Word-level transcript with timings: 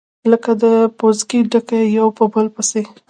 لكه 0.31 0.51
د 0.63 0.65
پوزکي 0.97 1.39
ډَکي 1.51 1.81
يو 1.97 2.07
په 2.17 2.23
بل 2.33 2.45
پسي، 2.55 2.83